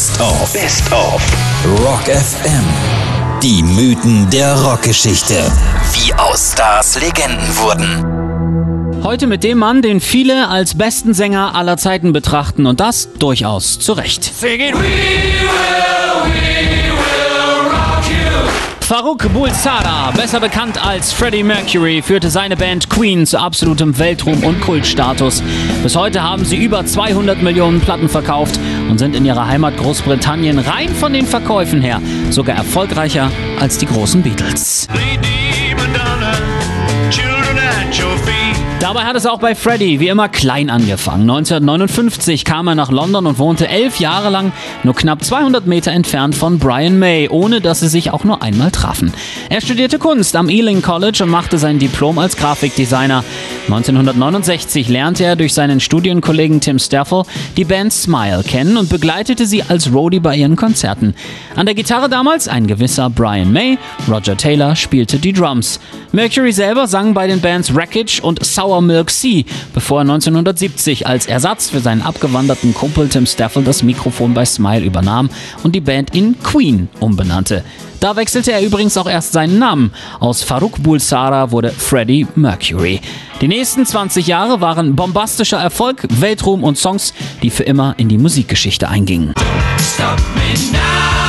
[0.00, 0.52] Best of.
[0.54, 1.22] Best of.
[1.84, 2.64] Rock FM.
[3.42, 5.34] Die Mythen der Rockgeschichte.
[5.92, 9.02] Wie aus Stars Legenden wurden.
[9.04, 13.78] Heute mit dem Mann, den viele als besten Sänger aller Zeiten betrachten und das durchaus
[13.78, 14.24] zu Recht.
[14.24, 14.72] Sing it.
[14.72, 16.59] We will, we.
[18.90, 24.60] Farouk Bulsara, besser bekannt als Freddie Mercury, führte seine Band Queen zu absolutem Weltruhm und
[24.60, 25.44] Kultstatus.
[25.84, 28.58] Bis heute haben sie über 200 Millionen Platten verkauft
[28.90, 33.86] und sind in ihrer Heimat Großbritannien rein von den Verkäufen her sogar erfolgreicher als die
[33.86, 34.88] großen Beatles.
[34.92, 36.32] Lady Madonna,
[37.10, 38.39] children at your feet.
[38.80, 41.28] Dabei hat es auch bei Freddie wie immer klein angefangen.
[41.28, 44.52] 1959 kam er nach London und wohnte elf Jahre lang
[44.84, 48.70] nur knapp 200 Meter entfernt von Brian May, ohne dass sie sich auch nur einmal
[48.70, 49.12] trafen.
[49.50, 53.22] Er studierte Kunst am Ealing College und machte sein Diplom als Grafikdesigner.
[53.66, 57.24] 1969 lernte er durch seinen Studienkollegen Tim Staffel
[57.58, 61.14] die Band Smile kennen und begleitete sie als Roadie bei ihren Konzerten.
[61.54, 63.76] An der Gitarre damals ein gewisser Brian May,
[64.08, 65.80] Roger Taylor spielte die Drums.
[66.12, 69.42] Mercury selber sang bei den Bands Wreckage und Sour Milk Sea,
[69.74, 74.84] bevor er 1970 als Ersatz für seinen abgewanderten Kumpel Tim Staffel das Mikrofon bei Smile
[74.84, 75.30] übernahm
[75.64, 77.64] und die Band in Queen umbenannte.
[78.00, 79.92] Da wechselte er übrigens auch erst seinen Namen.
[80.20, 83.00] Aus Farouk Bulsara wurde Freddie Mercury.
[83.40, 88.18] Die nächsten 20 Jahre waren bombastischer Erfolg, Weltruhm und Songs, die für immer in die
[88.18, 89.34] Musikgeschichte eingingen.
[89.78, 91.19] Stop me now.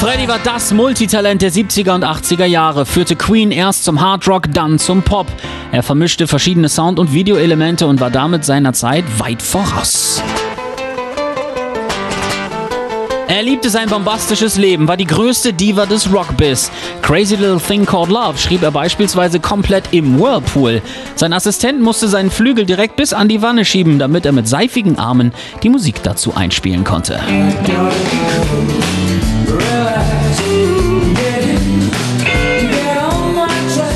[0.00, 4.78] Freddie war das Multitalent der 70er und 80er Jahre, führte Queen erst zum Hardrock, dann
[4.78, 5.26] zum Pop.
[5.72, 10.22] Er vermischte verschiedene Sound- und Videoelemente und war damit seiner Zeit weit voraus.
[13.30, 16.68] Er liebte sein bombastisches Leben, war die größte Diva des Rockbiz.
[17.00, 20.82] Crazy Little Thing Called Love schrieb er beispielsweise komplett im Whirlpool.
[21.14, 24.98] Sein Assistent musste seinen Flügel direkt bis an die Wanne schieben, damit er mit seifigen
[24.98, 27.20] Armen die Musik dazu einspielen konnte.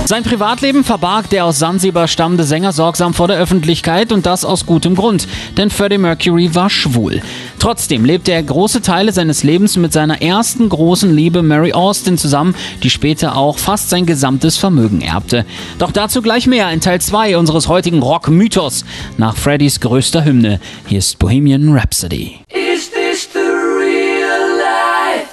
[0.07, 4.67] Sein Privatleben verbarg der aus Sansibar stammende Sänger sorgsam vor der Öffentlichkeit und das aus
[4.67, 5.27] gutem Grund,
[5.57, 7.23] denn Freddie Mercury war schwul.
[7.59, 12.55] Trotzdem lebte er große Teile seines Lebens mit seiner ersten großen Liebe Mary Austin zusammen,
[12.83, 15.47] die später auch fast sein gesamtes Vermögen erbte.
[15.79, 18.85] Doch dazu gleich mehr in Teil 2 unseres heutigen Rock-Mythos
[19.17, 20.61] nach Freddys größter Hymne.
[20.87, 22.41] Hier ist Bohemian Rhapsody.
[22.51, 25.31] Is this the real life?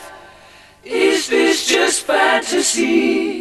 [0.85, 3.40] Is this just fantasy?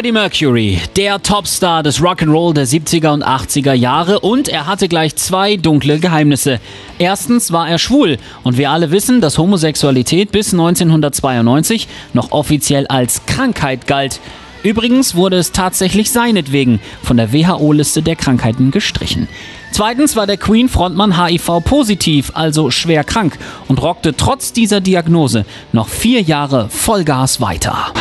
[0.00, 5.14] Freddie Mercury, der Topstar des Rock'n'Roll der 70er und 80er Jahre und er hatte gleich
[5.16, 6.58] zwei dunkle Geheimnisse.
[6.98, 13.26] Erstens war er schwul und wir alle wissen, dass Homosexualität bis 1992 noch offiziell als
[13.26, 14.20] Krankheit galt.
[14.62, 19.28] Übrigens wurde es tatsächlich seinetwegen von der WHO-Liste der Krankheiten gestrichen.
[19.70, 23.36] Zweitens war der Queen-Frontmann HIV-positiv, also schwer krank
[23.68, 27.92] und rockte trotz dieser Diagnose noch vier Jahre Vollgas weiter.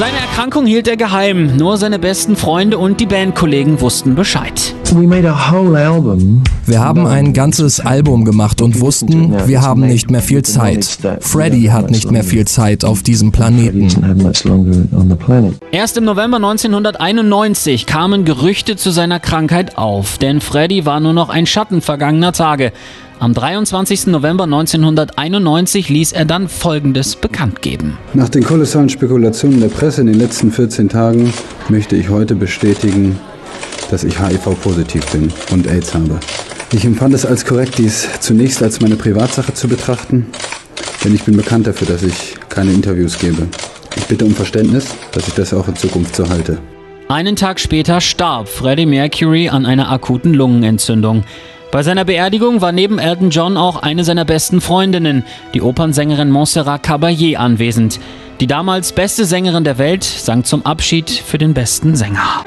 [0.00, 1.58] Seine Erkrankung hielt er geheim.
[1.58, 4.74] Nur seine besten Freunde und die Bandkollegen wussten Bescheid.
[6.66, 10.98] Wir haben ein ganzes Album gemacht und wussten, wir haben nicht mehr viel Zeit.
[11.20, 13.88] Freddie hat nicht mehr viel Zeit auf diesem Planeten.
[15.70, 21.28] Erst im November 1991 kamen Gerüchte zu seiner Krankheit auf, denn Freddy war nur noch
[21.28, 22.72] ein Schatten vergangener Tage.
[23.20, 24.06] Am 23.
[24.06, 27.98] November 1991 ließ er dann Folgendes bekannt geben.
[28.14, 31.30] Nach den kolossalen Spekulationen der Presse in den letzten 14 Tagen
[31.68, 33.18] möchte ich heute bestätigen,
[33.90, 36.18] dass ich HIV-positiv bin und AIDS habe.
[36.72, 40.26] Ich empfand es als korrekt, dies zunächst als meine Privatsache zu betrachten,
[41.04, 43.48] denn ich bin bekannt dafür, dass ich keine Interviews gebe.
[43.96, 46.56] Ich bitte um Verständnis, dass ich das auch in Zukunft so halte.
[47.08, 51.24] Einen Tag später starb Freddie Mercury an einer akuten Lungenentzündung.
[51.70, 55.24] Bei seiner Beerdigung war neben Elton John auch eine seiner besten Freundinnen,
[55.54, 58.00] die Opernsängerin Montserrat Caballé, anwesend.
[58.40, 62.44] Die damals beste Sängerin der Welt sang zum Abschied für den besten Sänger.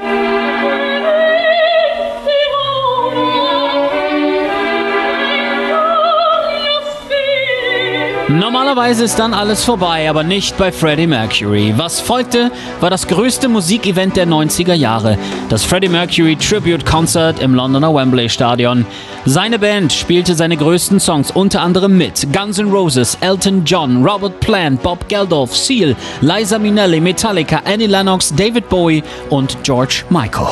[8.28, 11.74] Normalerweise ist dann alles vorbei, aber nicht bei Freddie Mercury.
[11.76, 12.50] Was folgte,
[12.80, 15.18] war das größte Musikevent der 90er Jahre,
[15.50, 18.86] das Freddie Mercury Tribute Concert im Londoner Wembley Stadion.
[19.26, 24.40] Seine Band spielte seine größten Songs unter anderem mit Guns N' Roses, Elton John, Robert
[24.40, 30.48] Plant, Bob Geldof, Seal, Liza Minnelli, Metallica, Annie Lennox, David Bowie und George Michael.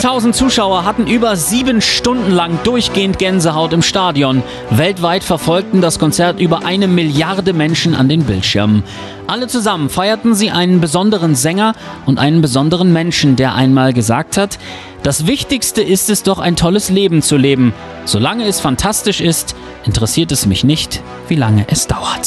[0.00, 4.42] 80.000 Zuschauer hatten über sieben Stunden lang durchgehend Gänsehaut im Stadion.
[4.70, 8.82] Weltweit verfolgten das Konzert über eine Milliarde Menschen an den Bildschirmen.
[9.26, 11.74] Alle zusammen feierten sie einen besonderen Sänger
[12.06, 14.58] und einen besonderen Menschen, der einmal gesagt hat,
[15.02, 17.74] das Wichtigste ist es doch, ein tolles Leben zu leben.
[18.06, 19.54] Solange es fantastisch ist,
[19.84, 22.26] interessiert es mich nicht, wie lange es dauert.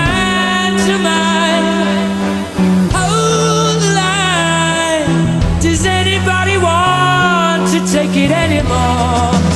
[8.15, 9.50] it anymore.